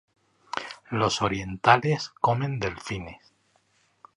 Los 0.89 1.21
orientales 1.21 2.09
comen 2.19 2.59
delfines. 2.59 3.33